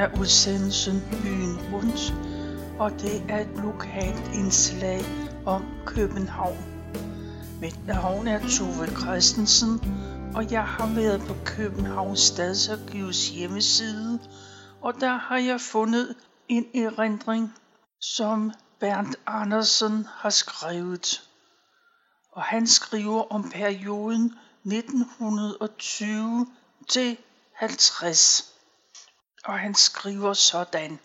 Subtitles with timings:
[0.00, 2.14] Er udsendelsen Byen Rundt,
[2.78, 5.00] og det er et lokalt indslag
[5.46, 6.64] om København.
[7.60, 9.80] Mit navn er Tove Christensen,
[10.34, 14.18] og jeg har været på Københavns Stadsarkivs hjemmeside,
[14.80, 16.14] og der har jeg fundet
[16.48, 17.54] en erindring,
[18.00, 21.22] som Bernd Andersen har skrevet.
[22.32, 26.46] Og han skriver om perioden 1920
[26.88, 27.16] til
[27.54, 28.49] 50.
[29.44, 30.98] Og han skriver sådan.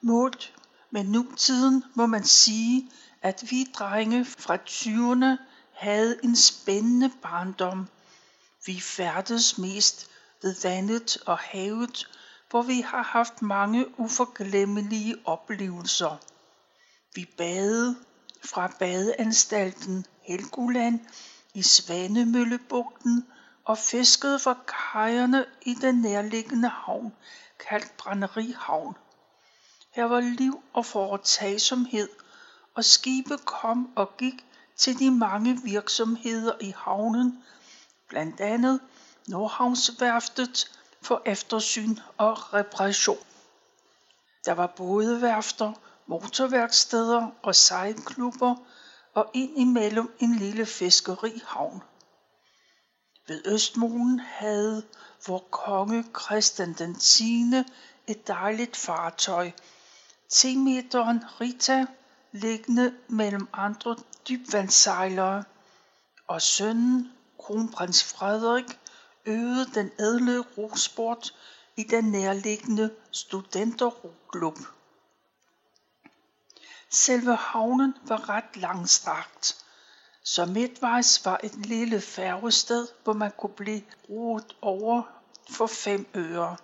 [0.00, 0.54] Målt
[0.90, 2.90] med nutiden må man sige,
[3.22, 7.88] at vi drenge fra 20'erne havde en spændende barndom.
[8.66, 10.10] Vi færdes mest
[10.42, 12.08] ved vandet og havet,
[12.50, 16.16] hvor vi har haft mange uforglemmelige oplevelser.
[17.14, 17.96] Vi badede
[18.44, 21.00] fra badeanstalten Helgoland
[21.54, 23.26] i Svanemøllebugten
[23.66, 27.12] og fiskede fra kajerne i den nærliggende havn,
[27.68, 28.96] kaldt Brænderihavn.
[29.90, 32.08] Her var liv og foretagsomhed,
[32.74, 34.44] og skibe kom og gik
[34.76, 37.44] til de mange virksomheder i havnen,
[38.08, 38.80] blandt andet
[39.28, 43.18] Nordhavnsværftet for eftersyn og reparation.
[44.44, 45.72] Der var både værfter,
[46.06, 48.54] motorværksteder og sejlklubber
[49.14, 51.82] og indimellem en lille fiskerihavn.
[53.28, 54.86] Ved Østmolen havde
[55.26, 57.52] vor konge Christian den 10.
[58.06, 59.50] et dejligt fartøj,
[60.28, 61.86] 10 meteren Rita,
[62.32, 63.96] liggende mellem andre
[64.28, 65.44] dybvandssejlere,
[66.26, 68.78] og sønnen, kronprins Frederik,
[69.24, 71.34] øvede den ædle rosport
[71.76, 74.58] i den nærliggende studenterroklub.
[76.90, 79.65] Selve havnen var ret langstrakt,
[80.28, 85.02] så midtvejs var et lille færgested, hvor man kunne blive roet over
[85.50, 86.56] for fem øre.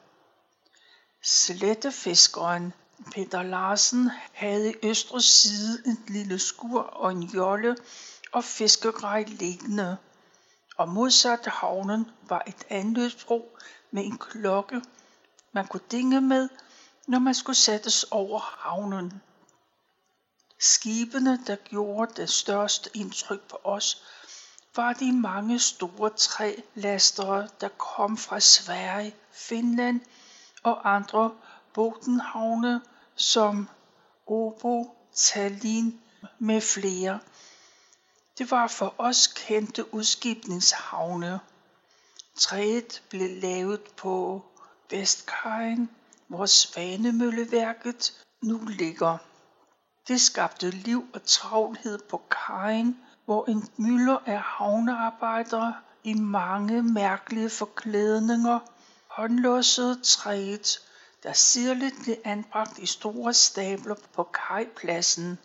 [1.22, 2.72] Slettefiskeren
[3.14, 7.76] Peter Larsen havde i østre side en lille skur og en jolle
[8.32, 9.96] og fiskegrej liggende.
[10.76, 13.58] Og modsat havnen var et anløbsbro
[13.90, 14.82] med en klokke,
[15.52, 16.48] man kunne dinge med,
[17.06, 19.22] når man skulle sættes over havnen.
[20.64, 24.02] Skibene, der gjorde det største indtryk på os,
[24.76, 30.00] var de mange store trælastere, der kom fra Sverige, Finland
[30.62, 31.34] og andre
[31.74, 32.80] Bodenhavne
[33.14, 33.68] som
[34.26, 36.00] Åbo, Tallinn
[36.38, 37.20] med flere.
[38.38, 41.40] Det var for os kendte udskibningshavne.
[42.38, 44.44] Træet blev lavet på
[44.90, 45.90] Vestkajen,
[46.28, 49.18] hvor Svanemølleværket nu ligger.
[50.08, 55.74] Det skabte liv og travlhed på kajen, hvor en mylder af havnearbejdere
[56.04, 58.58] i mange mærkelige forklædninger
[59.06, 60.78] håndlåsede træet,
[61.22, 65.38] der sirligt blev anbragt i store stabler på kajpladsen.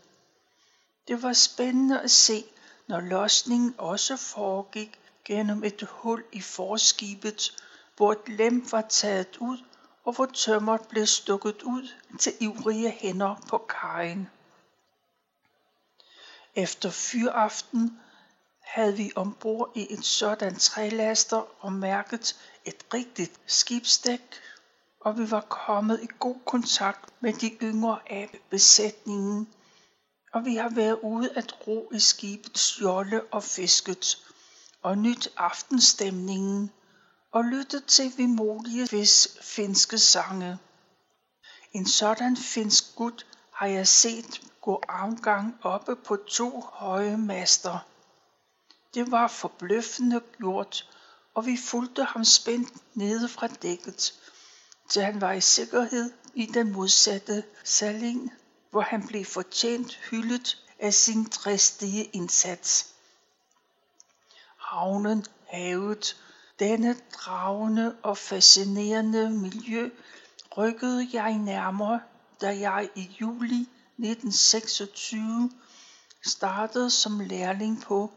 [1.08, 2.46] Det var spændende at se,
[2.88, 7.56] når losningen også foregik gennem et hul i forskibet,
[7.98, 9.58] hvor et lem var taget ud,
[10.04, 11.88] og hvor tømmeret blev stukket ud
[12.20, 14.30] til ivrige hænder på kajen.
[16.58, 18.00] Efter fyraften
[18.62, 22.36] havde vi ombord i et sådan trælaster og mærket
[22.66, 24.22] et rigtigt skibsdæk,
[25.02, 29.48] og vi var kommet i god kontakt med de yngre af besætningen,
[30.34, 34.18] og vi har været ude at ro i skibets jolle og fisket,
[34.82, 36.72] og nyt aftenstemningen,
[37.32, 39.08] og lyttet til vimodige
[39.42, 40.58] finske sange.
[41.74, 43.26] En sådan finsk gut
[43.58, 47.86] har jeg set gå afgang oppe på to høje master.
[48.94, 50.90] Det var forbløffende gjort,
[51.34, 54.14] og vi fulgte ham spændt nede fra dækket,
[54.90, 58.34] til han var i sikkerhed i den modsatte saling,
[58.70, 62.94] hvor han blev fortjent hyldet af sin dristige indsats.
[64.58, 66.18] Havnen, havet,
[66.60, 69.90] denne dragende og fascinerende miljø
[70.58, 72.02] rykkede jeg nærmere,
[72.42, 73.60] da jeg i juli
[73.98, 75.52] 1926
[76.26, 78.12] startede som lærling på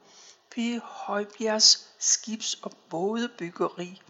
[0.50, 0.56] P.
[0.82, 4.02] Højbjergs skibs- og bådebyggeri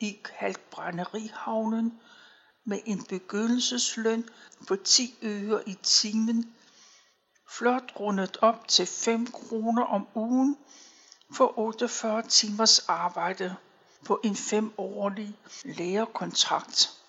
[0.00, 2.00] i Kalkbrænderihavnen
[2.64, 4.28] med en begyndelsesløn
[4.68, 6.54] på 10 øre i timen,
[7.50, 10.56] flot rundet op til 5 kroner om ugen
[11.34, 13.56] for 48 timers arbejde
[14.04, 16.99] på en femårig lærekontrakt.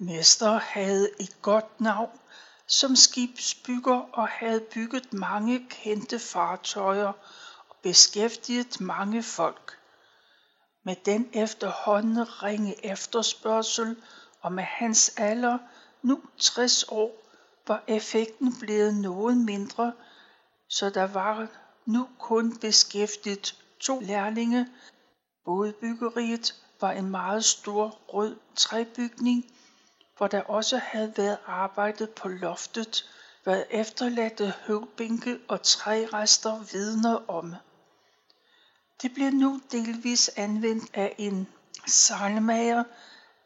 [0.00, 2.18] Mester havde et godt navn
[2.66, 7.12] som skibsbygger og havde bygget mange kendte fartøjer
[7.68, 9.78] og beskæftiget mange folk.
[10.84, 13.96] Med den efterhånden ringe efterspørgsel
[14.40, 15.58] og med hans alder,
[16.02, 17.22] nu 60 år,
[17.66, 19.92] var effekten blevet noget mindre,
[20.68, 21.46] så der var
[21.86, 24.68] nu kun beskæftiget to lærlinge.
[25.44, 29.44] Bådbyggeriet var en meget stor rød træbygning,
[30.18, 33.10] hvor der også havde været arbejdet på loftet,
[33.44, 37.54] hvad efterladte høvbænke og trærester vidner om.
[39.02, 41.48] Det blev nu delvis anvendt af en
[41.86, 42.84] salmager,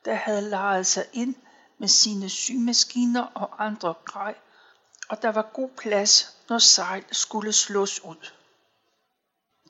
[0.05, 1.35] der havde lejet sig ind
[1.79, 4.35] med sine symaskiner og andre grej,
[5.09, 8.31] og der var god plads, når sejl skulle slås ud.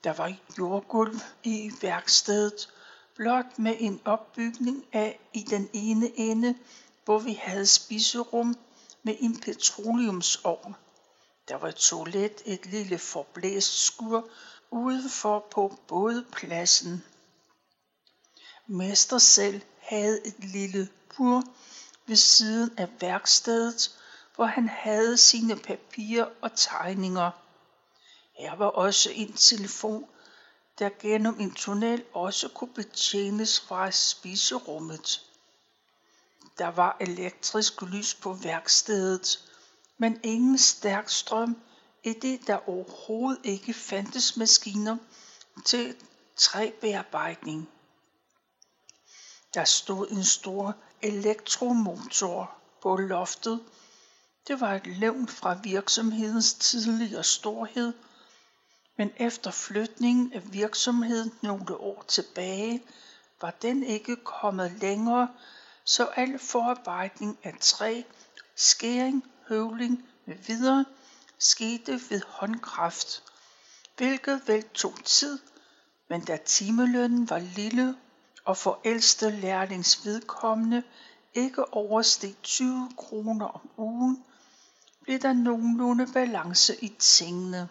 [0.04, 2.69] Der var jordgulv i værkstedet,
[3.16, 6.54] blot med en opbygning af i den ene ende,
[7.04, 8.56] hvor vi havde spiserum
[9.02, 10.76] med en petroleumsovn.
[11.49, 14.28] Der var et toilet, et lille forblæst skur
[14.70, 17.04] udenfor på bådpladsen.
[18.66, 21.43] Mester selv havde et lille bur
[22.06, 23.99] ved siden af værkstedet,
[24.34, 27.31] hvor han havde sine papirer og tegninger.
[28.38, 30.06] Her var også en telefon,
[30.78, 35.31] der gennem en tunnel også kunne betjenes fra spiserummet.
[36.58, 39.52] Der var elektrisk lys på værkstedet,
[39.99, 41.56] men ingen stærk strøm,
[42.04, 44.96] i det der overhovedet ikke fandtes maskiner
[45.64, 45.96] til
[46.37, 47.69] træbearbejdning.
[49.54, 53.60] Der stod en stor elektromotor på loftet.
[54.46, 57.93] Det var et levn fra virksomhedens tidligere storhed,
[58.96, 62.82] men efter flytningen af virksomheden nogle år tilbage,
[63.40, 65.28] var den ikke kommet længere,
[65.84, 68.02] så al forarbejdning af træ,
[68.56, 70.84] skæring, høvling med videre
[71.38, 73.23] skete ved håndkraft,
[73.96, 75.38] hvilket vel tog tid,
[76.08, 77.96] men da timelønnen var lille
[78.44, 80.82] og for ældste lærlings vedkommende
[81.34, 84.25] ikke oversteg 20 kroner om ugen,
[85.02, 87.69] blev der nogenlunde balance i tingene.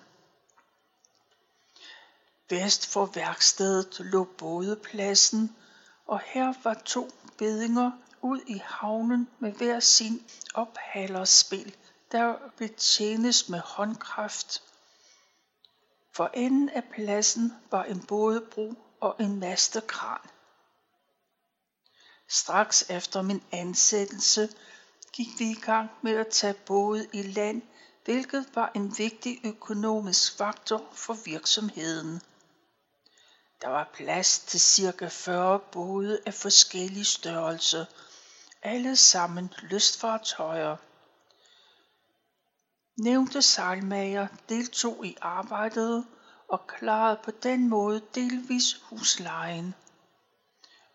[2.49, 5.55] Vest for værkstedet lå bådepladsen,
[6.05, 7.09] og her var to
[7.41, 7.91] bedinger
[8.21, 11.75] ud i havnen med hver sin ophalerspil,
[12.11, 14.63] der betjenes med håndkraft.
[16.13, 20.19] For enden af pladsen var en bådebro og en mastekran.
[22.27, 24.49] Straks efter min ansættelse
[25.13, 27.61] gik vi i gang med at tage både i land,
[28.05, 32.21] hvilket var en vigtig økonomisk faktor for virksomheden.
[33.61, 37.87] Der var plads til cirka 40 både af forskellige størrelse,
[38.63, 40.77] alle sammen lystfartøjer.
[42.97, 46.05] Nævnte sejlmager deltog i arbejdet
[46.47, 49.75] og klarede på den måde delvis huslejen.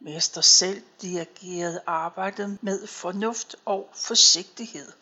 [0.00, 4.92] Mester selv dirigerede arbejdet med fornuft og forsigtighed.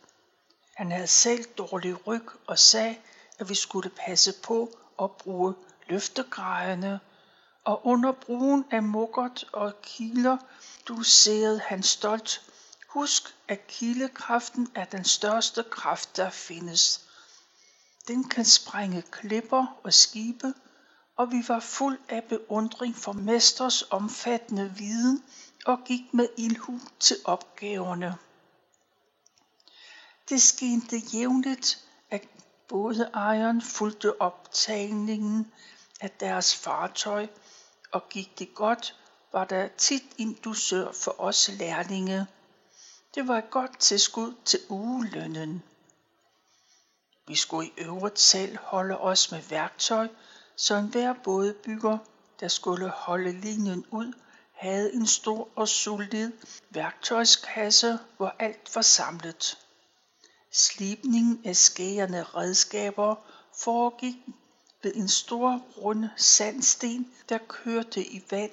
[0.75, 2.97] Han havde selv dårlig ryg og sagde,
[3.39, 5.55] at vi skulle passe på at bruge
[5.89, 7.01] løftegrejerne,
[7.65, 10.37] og under brugen af mukkert og kiler
[10.89, 12.43] duserede han stolt.
[12.89, 17.01] Husk, at kilekraften er den største kraft, der findes.
[18.09, 20.55] Den kan sprænge klipper og skibe,
[21.17, 25.25] og vi var fuld af beundring for mesters omfattende viden
[25.67, 28.17] og gik med ildhu til opgaverne.
[30.29, 32.29] Det skete jævnligt, at
[32.69, 35.53] både ejeren fulgte optagningen
[36.01, 37.27] af deres fartøj,
[37.95, 38.97] og gik det godt,
[39.33, 42.27] var der tit en dusør for os lærlinge.
[43.15, 45.63] Det var et godt tilskud til ugelønnen.
[47.27, 50.09] Vi skulle i øvrigt selv holde os med værktøj,
[50.57, 51.99] så enhver bådebygger,
[52.41, 54.13] der skulle holde linjen ud,
[54.53, 56.33] havde en stor og solid
[56.71, 59.59] værktøjskasse, hvor alt var samlet.
[60.53, 63.15] Slipningen af skærende redskaber
[63.59, 64.17] foregik
[64.85, 68.51] ved en stor rund sandsten, der kørte i vand,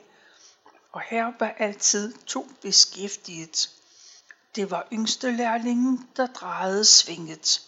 [0.92, 3.70] og her var altid to beskæftiget.
[4.56, 7.62] Det var yngste lærlingen, der drejede svinget.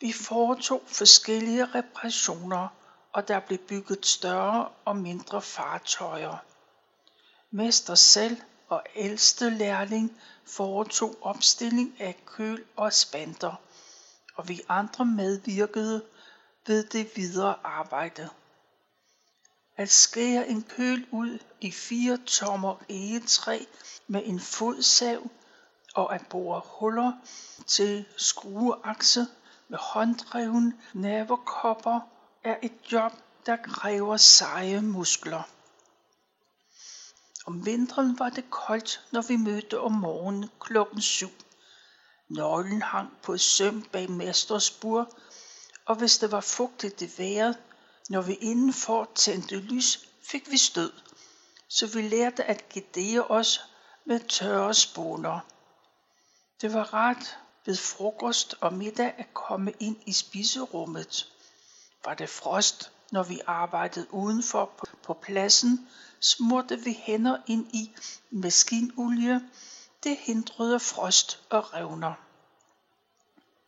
[0.00, 2.68] Vi foretog forskellige reparationer,
[3.12, 6.36] og der blev bygget større og mindre fartøjer.
[7.50, 8.36] Mester selv
[8.68, 13.54] og ældste lærling foretog opstilling af køl og spanter,
[14.34, 16.04] og vi andre medvirkede
[16.66, 18.28] ved det videre arbejde.
[19.76, 23.64] At skære en køl ud i fire tommer egetræ
[24.06, 25.30] med en fodsav
[25.94, 27.12] og at bore huller
[27.66, 29.26] til skrueakse
[29.68, 32.00] med hånddreven nævekopper
[32.44, 33.12] er et job,
[33.46, 35.42] der kræver seje muskler.
[37.46, 41.30] Om vinteren var det koldt, når vi mødte om morgenen klokken syv.
[42.28, 45.10] Nøglen hang på søm bag mesters bur,
[45.86, 47.58] og hvis det var fugtigt i vejret,
[48.08, 50.92] når vi indenfor tændte lys, fik vi stød.
[51.68, 53.60] Så vi lærte at gedere os
[54.04, 55.40] med tørre spåner.
[56.60, 61.32] Det var rart ved frokost og middag at komme ind i spiserummet.
[62.04, 65.88] Var det frost, når vi arbejdede udenfor på pladsen,
[66.20, 67.92] smurte vi hænder ind i
[68.30, 69.40] maskinolie.
[70.02, 72.14] Det hindrede frost og revner.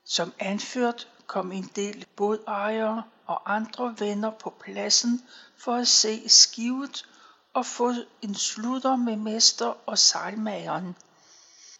[0.04, 5.22] Som anført kom en del bådejere og andre venner på pladsen
[5.56, 7.08] for at se skivet
[7.54, 7.92] og få
[8.22, 10.96] en slutter med mester og sejlmageren.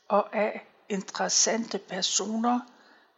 [0.08, 2.60] Og af interessante personer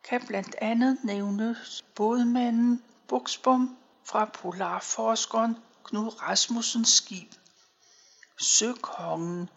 [0.05, 7.33] kan blandt andet nævnes bådmanden Buksbom fra polarforskeren Knud Rasmussens skib,
[8.39, 9.49] Søkongen,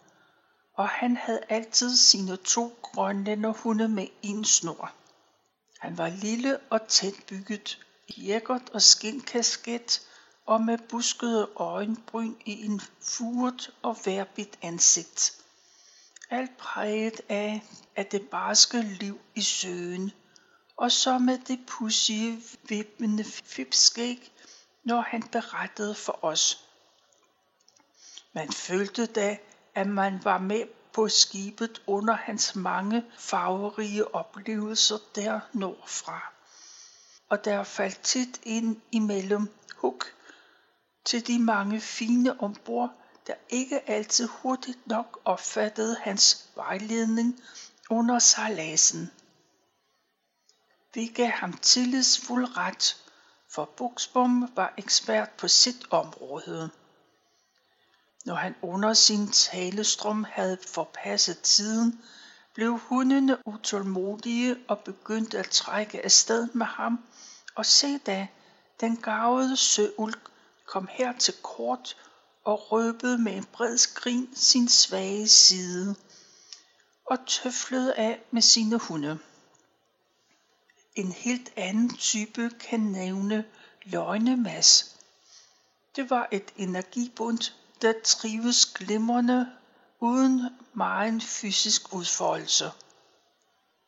[0.74, 4.92] og han havde altid sine to grønlænderhunde med en snor.
[5.78, 7.78] Han var lille og tætbygget,
[8.08, 10.02] i jækkert og skinkasket
[10.46, 15.32] og med buskede øjenbryn i en furet og værbit ansigt.
[16.30, 17.62] Alt præget af,
[17.96, 20.12] af det barske liv i søen,
[20.76, 24.32] og så med det pudsige, vippende fipskæg,
[24.84, 26.64] når han berettede for os.
[28.32, 29.38] Man følte da,
[29.74, 36.32] at man var med på skibet under hans mange farverige oplevelser der nordfra.
[37.28, 40.02] Og der faldt tit ind imellem hug
[41.04, 42.90] til de mange fine ombord,
[43.26, 47.40] der ikke altid hurtigt nok opfattede hans vejledning
[47.90, 49.10] under sejladsen.
[50.94, 52.96] Vi gav ham tillidsfuld ret,
[53.50, 56.70] for Buxbom var ekspert på sit område.
[58.24, 62.02] Når han under sin talestrøm havde forpasset tiden,
[62.54, 67.04] blev hundene utålmodige og begyndte at trække afsted med ham,
[67.54, 68.28] og se da,
[68.80, 70.30] den gavede søulk
[70.66, 71.96] kom her til kort
[72.44, 75.94] og røbede med en bred skrin sin svage side
[77.06, 79.18] og tøflede af med sine hunde.
[80.94, 83.44] En helt anden type kan nævne
[83.84, 84.96] løgnemas.
[85.96, 87.38] Det var et energibund,
[87.84, 89.52] der trives glimrende
[90.00, 92.70] uden meget fysisk udfoldelse.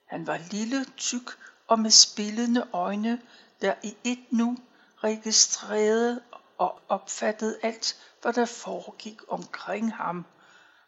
[0.06, 1.30] Han var lille, tyk
[1.68, 3.22] og med spillende øjne,
[3.60, 4.56] der i et nu
[5.04, 6.22] registrerede
[6.58, 10.26] og opfattede alt, hvad der foregik omkring ham,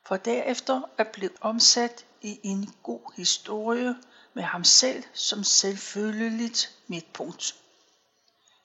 [0.07, 3.97] for derefter at blive omsat i en god historie
[4.35, 7.55] med ham selv som selvfølgeligt midtpunkt.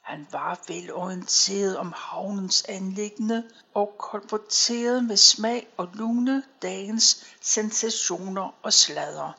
[0.03, 8.73] Han var velorienteret om havnens anlæggende og kolporterede med smag og lune dagens sensationer og
[8.73, 9.31] sladder.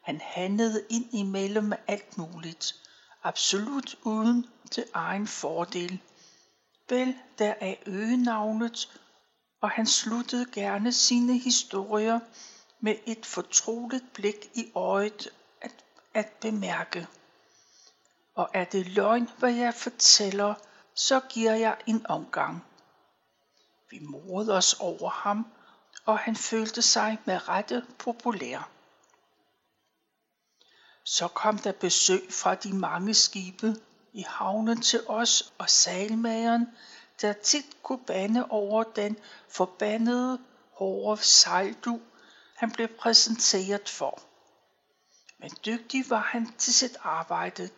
[0.00, 2.74] Han handlede ind imellem med alt muligt,
[3.22, 6.00] absolut uden til egen fordel.
[6.88, 9.00] Vel deraf øgenavnet,
[9.60, 12.20] og han sluttede gerne sine historier
[12.80, 15.28] med et fortroligt blik i øjet
[15.60, 17.06] at, at bemærke.
[18.40, 20.54] Og er det løgn, hvad jeg fortæller,
[20.94, 22.64] så giver jeg en omgang.
[23.90, 25.46] Vi morede os over ham,
[26.04, 28.70] og han følte sig med rette populær.
[31.04, 33.76] Så kom der besøg fra de mange skibe
[34.12, 36.66] i havnen til os og salmageren,
[37.20, 39.16] der tit kunne bande over den
[39.48, 40.38] forbandede
[40.72, 42.00] hårde sejldu,
[42.56, 44.22] han blev præsenteret for.
[45.38, 47.70] Men dygtig var han til sit arbejde,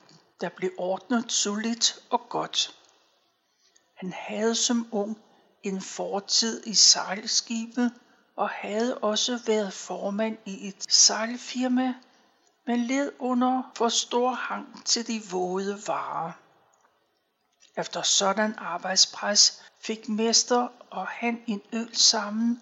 [0.42, 2.76] der blev ordnet solidt og godt.
[3.94, 5.18] Han havde som ung
[5.62, 7.90] en fortid i sejlskibe
[8.36, 11.94] og havde også været formand i et sejlfirma,
[12.66, 16.32] men led under for stor hang til de våde varer.
[17.76, 22.60] Efter sådan arbejdspres fik mester og han en øl sammen,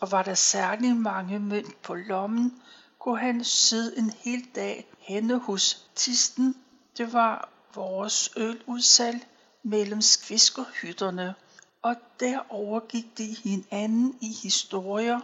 [0.00, 2.62] og var der særlig mange mønt på lommen,
[2.98, 6.56] kunne han sidde en hel dag henne hos Tisten.
[6.96, 9.26] Det var vores øludsalg
[9.62, 11.34] mellem skviskerhytterne,
[11.82, 15.20] og der overgik de hinanden i historier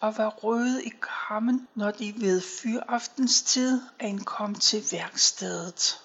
[0.00, 0.92] og var røde i
[1.28, 6.00] kammen, når de ved fyraftenstid ankom til værkstedet.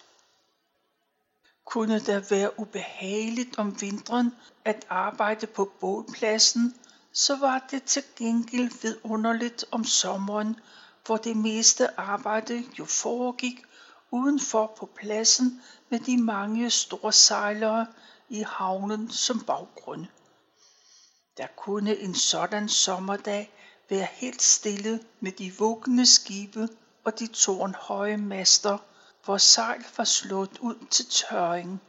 [1.66, 4.36] Kunne det være ubehageligt om vinteren
[4.66, 6.76] at arbejde på bådpladsen,
[7.14, 10.60] så var det til gengæld vidunderligt om sommeren,
[11.06, 13.64] hvor det meste arbejde jo foregik
[14.12, 17.88] udenfor på pladsen med de mange store sejlere
[18.30, 20.06] i havnen som baggrund.
[21.38, 23.54] Der kunne en sådan sommerdag
[23.90, 26.70] være helt stille med de vuggende skibe
[27.04, 28.78] og de tårnhøje master,
[29.26, 31.82] hvor sejl var slået ud til tørring.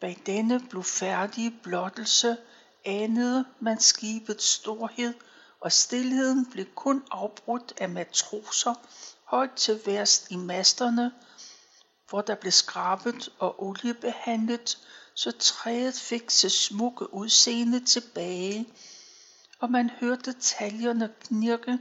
[0.00, 2.36] Bag denne blufærdige blottelse
[2.84, 5.14] anede man skibets storhed,
[5.60, 8.74] og stilheden blev kun afbrudt af matroser
[9.30, 11.12] højt til værst i masterne,
[12.08, 14.78] hvor der blev skrabet og oliebehandlet,
[15.14, 18.66] så træet fik sit smukke udseende tilbage,
[19.58, 21.78] og man hørte taljerne knirke,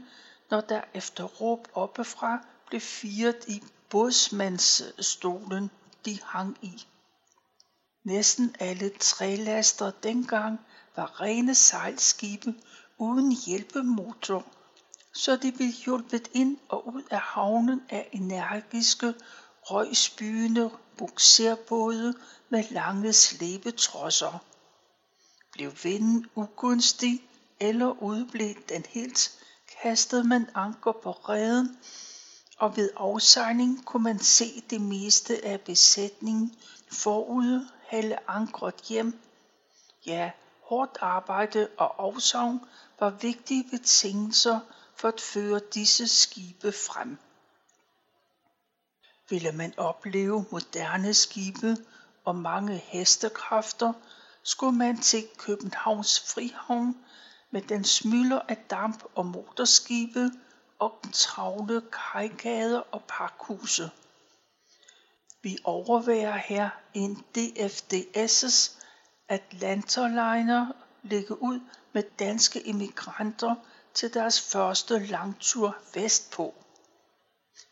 [0.49, 5.71] når der efter råb oppefra blev firet i bådsmandsstolen,
[6.05, 6.87] de hang i.
[8.03, 10.59] Næsten alle trælaster dengang
[10.95, 12.53] var rene sejlskibe
[12.97, 14.45] uden hjælpemotor,
[15.19, 19.13] så de blev hjulpet ind og ud af havnen af energiske,
[19.61, 22.13] røgspyende bukserbåde
[22.49, 24.43] med lange slæbetrosser.
[25.51, 29.31] Blev vinden ugunstig eller udblev den helt,
[29.81, 31.77] kastede man anker på reden,
[32.57, 36.55] og ved afsejling kunne man se det meste af besætningen
[36.91, 39.19] forude hælde ankret hjem.
[40.05, 40.31] Ja,
[40.63, 42.59] hårdt arbejde og afsavn
[42.99, 44.59] var vigtige betingelser
[44.99, 47.17] for at føre disse skibe frem.
[49.29, 51.77] Ville man opleve moderne skibe
[52.25, 53.93] og mange hestekræfter,
[54.43, 56.97] skulle man til Københavns Frihavn
[57.51, 60.31] med den smylder af damp og motorskibe
[60.79, 63.91] og travle kajgader og pakhuse.
[65.41, 68.71] Vi overværer her en DFDS's
[69.27, 70.71] Atlanterliner
[71.03, 71.59] ligge ud
[71.93, 73.55] med danske immigranter
[73.93, 76.53] til deres første langtur vestpå.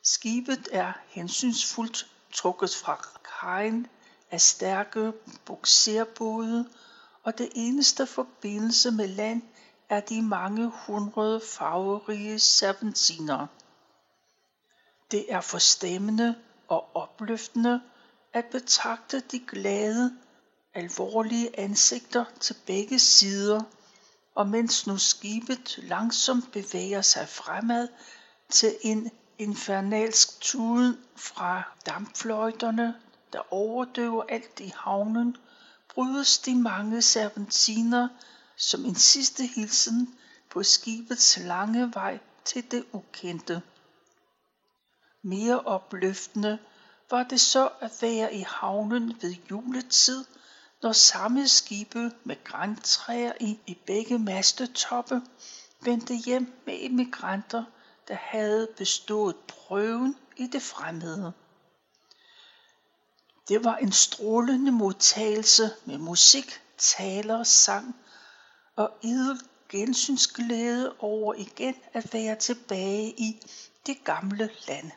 [0.04, 3.08] Skibet er hensynsfuldt trukket fra
[3.40, 3.88] kajen
[4.32, 5.14] af stærke
[5.46, 6.70] bukserbåde,
[7.24, 9.42] og det eneste forbindelse med land
[9.90, 13.48] er de mange hundrede farverige serpentiner.
[15.12, 16.36] Det er forstemmende
[16.68, 17.82] og opløftende
[18.34, 20.18] at betragte de glade,
[20.74, 23.62] alvorlige ansigter til begge sider,
[24.38, 27.88] og mens nu skibet langsomt bevæger sig fremad
[28.50, 32.96] til en infernalsk tuden fra dampfløjterne,
[33.34, 35.38] der overdøver alt i havnen,
[35.94, 38.08] brydes de mange serpentiner
[38.56, 40.16] som en sidste hilsen
[40.50, 43.62] på skibets lange vej til det ukendte.
[45.22, 46.60] Mere opløftende
[47.10, 50.26] var det så at være i havnen ved juletid,
[50.82, 55.22] når samme skibe med grantræer i, i begge mastetoppe
[55.82, 57.64] vendte hjem med immigranter,
[58.08, 61.34] der havde bestået prøven i det fremmede.
[63.48, 67.96] Det var en strålende modtagelse med musik, taler, sang
[68.76, 73.42] og idel gensynsglæde over igen at være tilbage i
[73.86, 74.92] det gamle land.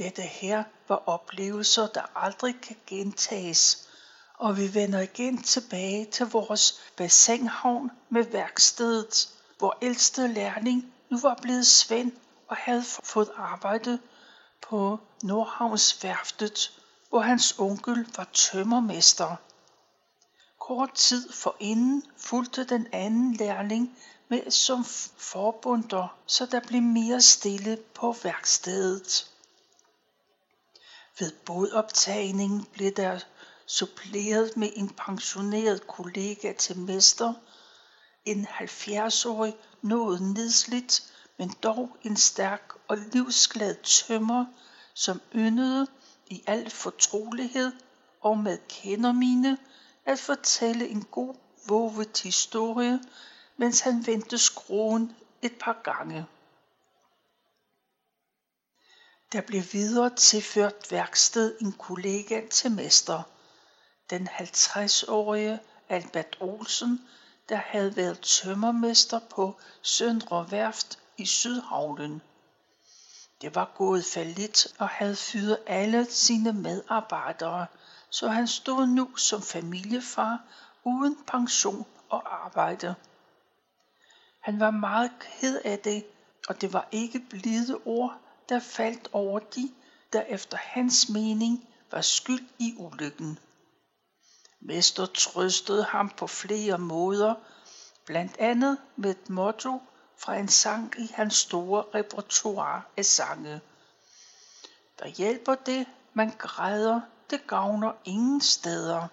[0.00, 3.88] Dette her var oplevelser, der aldrig kan gentages,
[4.38, 11.38] og vi vender igen tilbage til vores bassinhavn med værkstedet, hvor ældste lærling nu var
[11.42, 12.12] blevet Svend
[12.48, 13.98] og havde fået arbejde
[14.62, 19.36] på Nordhavns værftet, hvor hans onkel var tømmermester.
[20.58, 24.84] Kort tid forinden fulgte den anden lærling med som
[25.18, 29.29] forbunder, så der blev mere stille på værkstedet.
[31.20, 33.20] Ved bådoptagningen blev der
[33.66, 37.34] suppleret med en pensioneret kollega til mester,
[38.24, 41.02] en 70-årig noget nedslidt,
[41.38, 44.44] men dog en stærk og livsglad tømmer,
[44.94, 45.86] som yndede
[46.26, 47.72] i al fortrolighed
[48.20, 49.58] og med kendermine
[50.06, 51.34] at fortælle en god
[51.66, 53.00] vovet historie,
[53.56, 56.26] mens han vendte skruen et par gange.
[59.32, 63.22] Der blev videre tilført værksted en kollega til mester,
[64.10, 67.08] den 50-årige Albert Olsen,
[67.48, 72.22] der havde været tømmermester på Søndre Værft i Sydhavnen.
[73.40, 77.66] Det var gået fallit og havde fyret alle sine medarbejdere,
[78.10, 80.38] så han stod nu som familiefar
[80.84, 82.94] uden pension og arbejde.
[84.40, 86.04] Han var meget ked af det,
[86.48, 89.72] og det var ikke blide ord, der faldt over de,
[90.12, 93.38] der efter hans mening var skyld i ulykken.
[94.60, 97.34] Mester trøstede ham på flere måder,
[98.04, 99.82] blandt andet med et motto
[100.16, 103.60] fra en sang i hans store repertoire af sange.
[104.98, 109.08] Der hjælper det, man græder, det gavner ingen steder.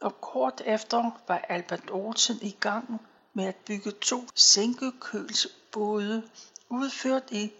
[0.00, 6.30] og kort efter var Albert Olsen i gang med at bygge to sænkekølsbåde
[6.68, 7.52] udført i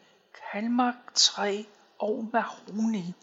[0.53, 1.62] kalmark træ
[1.99, 3.15] og mahoni.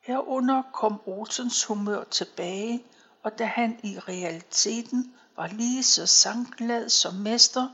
[0.00, 2.84] Herunder kom Olsens humør tilbage,
[3.22, 7.68] og da han i realiteten var lige så sangglad som mester,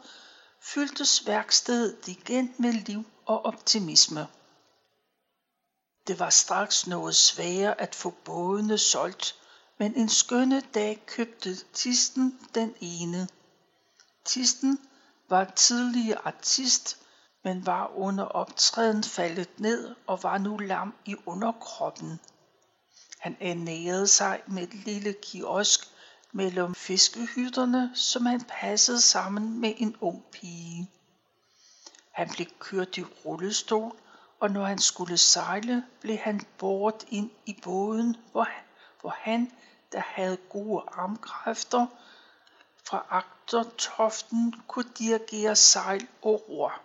[0.60, 4.26] fyldtes værkstedet igen med liv og optimisme.
[6.06, 9.34] Det var straks noget sværere at få bådene solgt,
[9.78, 13.28] men en skønne dag købte Tisten den ene.
[14.24, 14.78] Tisten
[15.28, 16.99] var tidligere artist,
[17.42, 22.20] men var under optræden faldet ned og var nu lam i underkroppen.
[23.18, 25.80] Han ernærede sig med et lille kiosk
[26.32, 30.90] mellem fiskehytterne, som han passede sammen med en ung pige.
[32.10, 33.96] Han blev kørt i rullestol,
[34.40, 38.62] og når han skulle sejle, blev han båret ind i båden, hvor han,
[39.00, 39.52] hvor han
[39.92, 41.86] der havde gode armkræfter,
[42.84, 46.80] fra agtertoften kunne dirigere sejl og ror.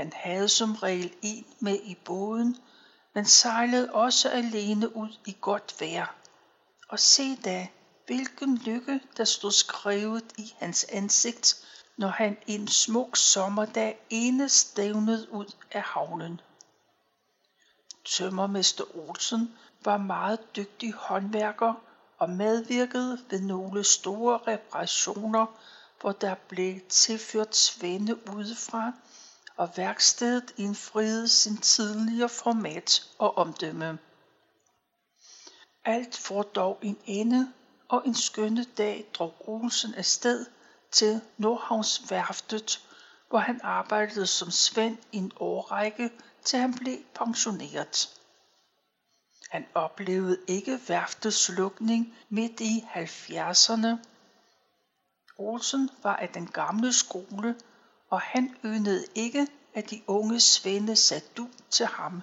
[0.00, 2.56] Han havde som regel en med i båden,
[3.14, 6.14] men sejlede også alene ud i godt vejr.
[6.88, 7.68] Og se da,
[8.06, 11.56] hvilken lykke der stod skrevet i hans ansigt,
[11.96, 16.40] når han en smuk sommerdag ene stævnede ud af havnen.
[18.04, 21.74] Tømmermester Olsen var meget dygtig håndværker
[22.18, 25.46] og medvirkede ved nogle store reparationer,
[26.00, 28.92] hvor der blev tilført svende udefra,
[29.60, 33.98] og værkstedet indfriede sin tidligere format og omdømme.
[35.84, 37.52] Alt får dog en ende,
[37.88, 40.46] og en skønne dag drog Olsen afsted
[40.90, 42.86] til Nordhavnsværftet,
[43.28, 46.10] hvor han arbejdede som svend i en årrække,
[46.44, 48.20] til han blev pensioneret.
[49.50, 53.96] Han oplevede ikke værftets lukning midt i 70'erne.
[55.38, 57.56] Olsen var af den gamle skole,
[58.10, 62.22] og han yndede ikke, at de unge svende sagde du til ham,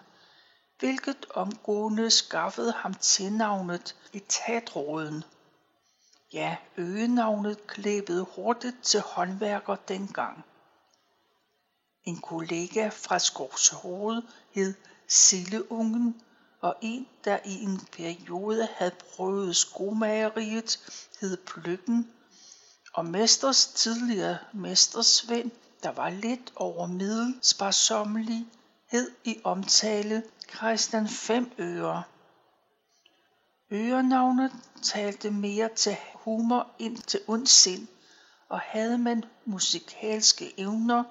[0.80, 5.24] hvilket omgående skaffede ham tilnavnet etatråden.
[6.34, 10.46] Ja, øgenavnet klæbede hurtigt til håndværker dengang.
[12.04, 14.22] En kollega fra Skovshoved
[14.52, 14.74] hed
[15.08, 16.22] Silleungen,
[16.62, 20.80] og en, der i en periode havde prøvet skomageriet,
[21.22, 22.12] hed Pløkken,
[22.94, 25.52] og mesters tidligere mestersvend,
[25.88, 30.24] der var lidt over middel sparsommelighed i omtale
[30.56, 32.04] Christian 5 Øre.
[33.72, 34.52] Ørenavnet
[34.84, 37.88] talte mere til humor end til ondsind,
[38.50, 41.04] og havde man musikalske evner,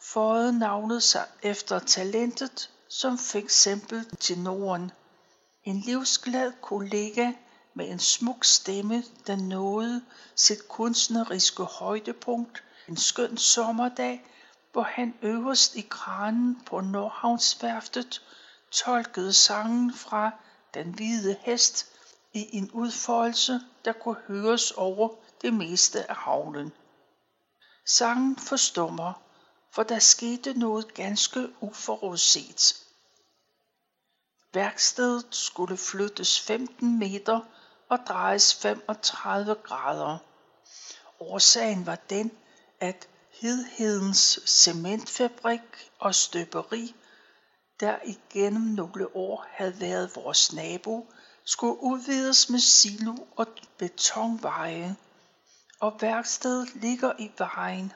[0.00, 4.90] fåede navnet sig efter talentet som for eksempel tenoren.
[5.64, 7.32] En livsglad kollega
[7.74, 10.02] med en smuk stemme, der nåede
[10.34, 14.24] sit kunstneriske højdepunkt en skøn sommerdag,
[14.72, 18.22] hvor han øverst i kranen på Nordhavnsværftet
[18.70, 20.30] tolkede sangen fra
[20.74, 21.86] Den hvide hest
[22.32, 25.08] i en udfoldelse, der kunne høres over
[25.42, 26.72] det meste af havnen.
[27.86, 29.12] Sangen forstummer,
[29.70, 32.84] for der skete noget ganske uforudset.
[34.54, 37.40] Værkstedet skulle flyttes 15 meter
[37.88, 40.18] og drejes 35 grader.
[41.20, 42.30] Årsagen var den,
[42.84, 46.94] at Hedhedens cementfabrik og støberi,
[47.80, 51.12] der igennem nogle år havde været vores nabo,
[51.44, 53.46] skulle udvides med silo og
[53.78, 54.96] betonveje,
[55.80, 57.92] og værkstedet ligger i vejen.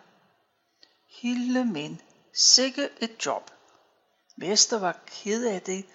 [1.21, 2.01] Hilde men,
[2.35, 3.51] sikke et job.
[4.37, 5.87] Mester var ked af det,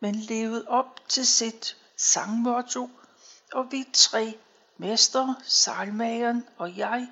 [0.00, 2.90] men levede op til sit sangmotto,
[3.52, 4.38] og vi tre,
[4.78, 7.08] mester, sejlmageren og jeg,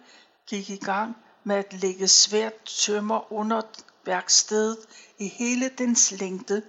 [0.47, 3.63] gik i gang med at lægge svært tømmer under
[4.05, 4.79] værkstedet
[5.19, 6.63] i hele dens længde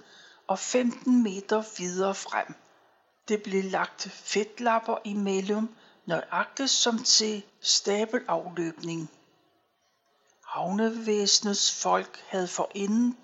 [0.48, 2.56] og 15 meter videre frem.
[3.28, 9.10] Det blev lagt fedtlapper imellem, nøjagtigt som til stabelafløbning.
[10.46, 13.18] Havnevæsenets folk havde forinden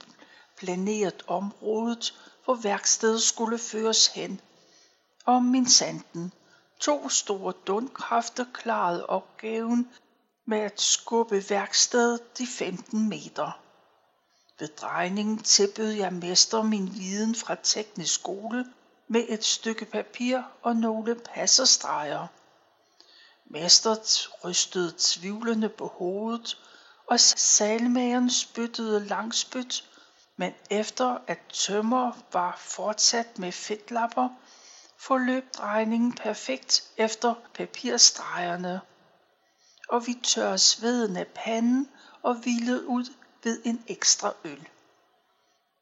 [0.58, 2.14] planeret området,
[2.46, 4.42] hvor værkstedet skulle føres hen.
[5.26, 6.34] Og min sanden,
[6.80, 9.90] to store dundkræfter klarede opgaven
[10.46, 13.60] med at skubbe værkstedet de 15 meter.
[14.60, 18.66] Ved drejningen tilbød jeg mester min viden fra teknisk skole
[19.08, 22.28] med et stykke papir og nogle passerstreger.
[23.46, 23.96] Mester
[24.46, 26.58] rystede tvivlende på hovedet,
[27.08, 29.90] og salmageren spyttede langspyt,
[30.38, 34.30] men efter at tømmer var fortsat med fedtlapper,
[34.98, 38.82] forløb drejningen perfekt efter papirstregerne,
[39.94, 41.90] og vi tør sveden af panden
[42.22, 43.06] og hvilede ud
[43.44, 44.68] ved en ekstra øl.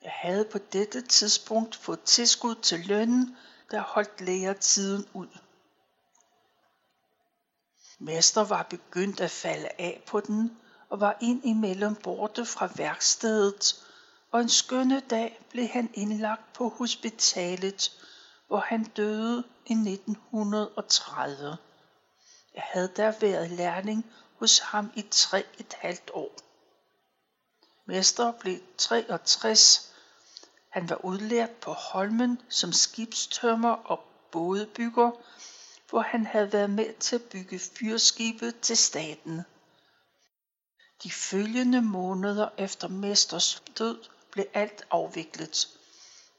[0.02, 3.38] Jeg havde på dette tidspunkt fået tilskud til lønnen,
[3.72, 5.28] der holdt læger tiden ud.
[8.00, 10.58] Mester var begyndt at falde af på den,
[10.90, 13.86] og var ind imellem borte fra værkstedet,
[14.32, 17.92] og en skønne dag blev han indlagt på hospitalet,
[18.48, 21.58] hvor han døde i 1930.
[22.56, 24.06] Jeg havde der været lærling
[24.40, 26.32] hos ham i tre et halvt år.
[27.86, 29.94] Mester blev 63.
[30.70, 35.12] Han var udlært på Holmen som skibstømmer og bådebygger,
[35.90, 39.42] hvor han havde været med til at bygge fyrskibet til staten.
[41.04, 45.68] De følgende måneder efter mesters død blev alt afviklet.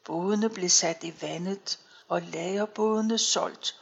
[0.04, 3.81] Bådene blev sat i vandet, og lagerbådene solgt,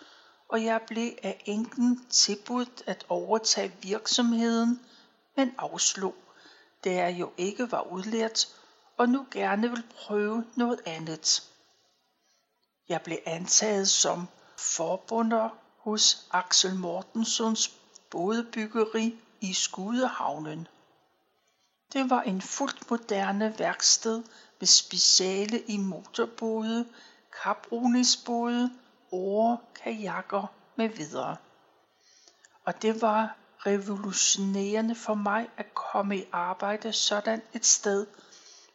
[0.51, 4.81] og jeg blev af enken tilbudt at overtage virksomheden,
[5.37, 6.15] men afslog,
[6.85, 8.49] da jeg jo ikke var udlært
[8.97, 11.51] og nu gerne vil prøve noget andet.
[12.89, 17.73] Jeg blev antaget som forbunder hos Axel Mortensons
[18.11, 20.69] bådebyggeri i Skudehavnen.
[21.93, 24.23] Det var en fuldt moderne værksted
[24.61, 26.89] med speciale i motorbåde,
[27.43, 28.71] kaproningsbåde,
[29.13, 30.47] åre, kajakker
[30.77, 31.37] med videre.
[32.65, 38.07] Og det var revolutionerende for mig at komme i arbejde sådan et sted,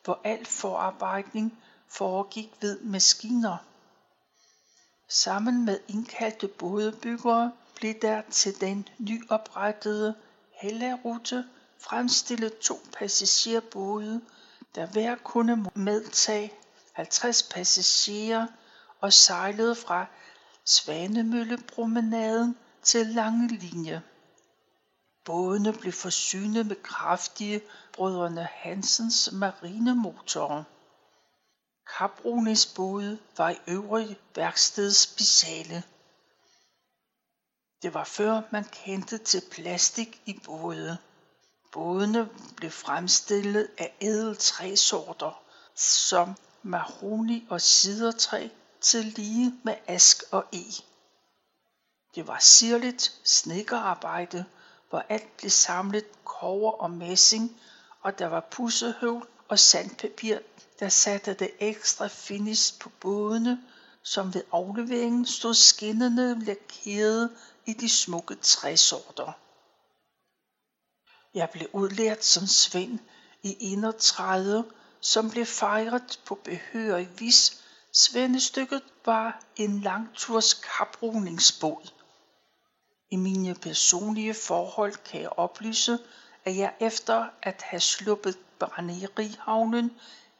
[0.03, 3.57] hvor al forarbejdning foregik ved maskiner.
[5.07, 10.15] Sammen med indkaldte bådebyggere blev der til den nyoprettede
[10.61, 11.45] Hellerute
[11.79, 14.21] fremstillet to passagerbåde,
[14.75, 16.53] der hver kunne medtage
[16.93, 18.47] 50 passagerer
[19.01, 20.05] og sejlede fra
[20.65, 24.01] Svanemøllepromenaden til Lange Linje.
[25.25, 27.61] Bådene blev forsynet med kraftige
[27.93, 30.63] brødrene Hansens marinemotorer.
[31.97, 35.83] Kaproningsbåde var i øvrigt værkstedets speciale.
[37.81, 40.97] Det var før man kendte til plastik i både.
[41.71, 45.43] Bådene blev fremstillet af ædel træsorter,
[45.75, 48.49] som mahoni og sidertræ
[48.85, 50.63] til lige med ask og e.
[52.15, 54.45] Det var sirligt snekkerarbejde,
[54.89, 57.61] hvor alt blev samlet kover og messing,
[58.01, 60.39] og der var pussehøvl og sandpapir,
[60.79, 63.63] der satte det ekstra finish på bådene,
[64.03, 69.31] som ved afleveringen stod skinnende lakeret i de smukke træsorter.
[71.33, 72.99] Jeg blev udlært som Svend
[73.43, 74.65] i 31,
[75.01, 77.64] som blev fejret på behørig vis.
[77.97, 81.91] Svendestykket var en langturs kaproningsbåd.
[83.09, 85.99] I mine personlige forhold kan jeg oplyse,
[86.45, 89.91] at jeg efter at have sluppet brænderihavnen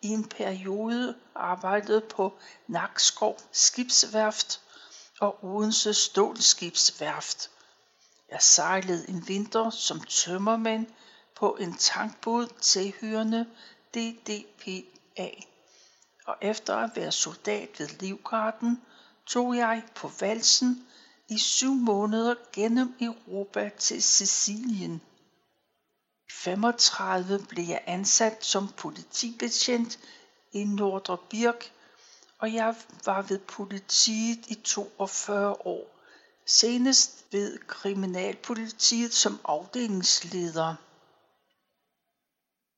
[0.02, 2.34] i en periode arbejdede på
[2.68, 4.62] Nakskov Skibsværft
[5.20, 7.52] og Odense Stålskibsværft.
[8.32, 10.88] Jeg sejlede en vinter som tømmermand
[11.36, 13.46] på en tankbåd tilhørende
[13.94, 15.30] DDPA.
[16.26, 18.82] Og efter at være soldat ved Livgarden,
[19.26, 20.88] tog jeg på valsen
[21.28, 25.02] i syv måneder gennem Europa til Sicilien.
[26.28, 30.00] I 35 blev jeg ansat som politibetjent
[30.52, 31.72] i Nordre Birk,
[32.40, 35.96] og jeg var ved politiet i 42 år
[36.46, 40.76] senest ved kriminalpolitiet som afdelingsleder.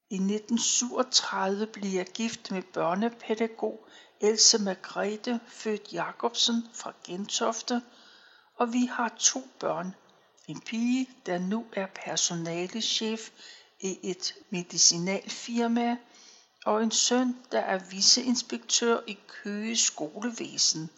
[0.09, 3.87] I 1937 blev jeg gift med børnepædagog
[4.21, 7.81] Else Margrethe født Jacobsen fra Gentofte,
[8.55, 9.95] og vi har to børn.
[10.47, 13.29] En pige, der nu er personalechef
[13.79, 15.97] i et medicinalfirma,
[16.65, 20.89] og en søn, der er viceinspektør i Køge skolevæsen.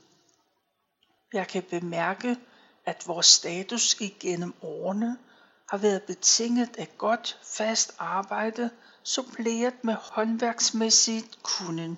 [1.34, 2.38] Jeg kan bemærke,
[2.86, 5.18] at vores status igennem årene
[5.70, 8.70] har været betinget af godt fast arbejde,
[9.04, 11.98] suppleret med håndværksmæssigt kunden.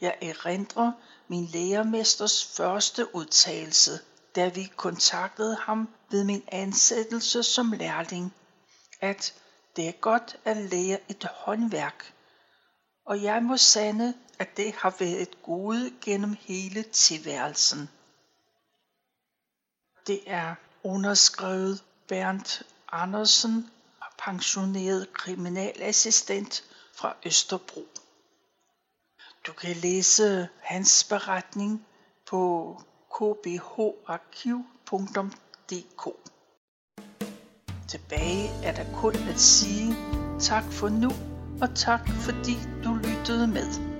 [0.00, 0.92] Jeg erindrer
[1.28, 4.00] min lærermesters første udtalelse,
[4.36, 8.34] da vi kontaktede ham ved min ansættelse som lærling,
[9.00, 9.34] at
[9.76, 12.14] det er godt at lære et håndværk,
[13.06, 17.90] og jeg må sande, at det har været et gode gennem hele tilværelsen.
[20.06, 23.70] Det er underskrevet Bernd Andersen,
[24.24, 27.86] pensioneret kriminalassistent fra Østerbro.
[29.46, 31.86] Du kan læse hans beretning
[32.30, 32.82] på
[33.14, 34.48] kbharkiv.dk.
[37.88, 39.94] Tilbage er der kun at sige
[40.40, 41.10] tak for nu,
[41.62, 42.54] og tak fordi
[42.84, 43.91] du lyttede med.